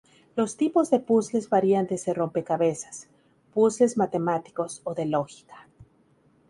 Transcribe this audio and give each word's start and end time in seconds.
Los 0.35 0.57
tipos 0.57 0.89
de 0.89 0.99
puzzles 0.99 1.47
varían 1.47 1.85
desde 1.85 2.15
rompecabezas, 2.15 3.07
puzzles 3.53 3.97
matemáticos 3.97 4.81
o 4.83 4.95
de 4.95 5.05
lógica. 5.05 5.67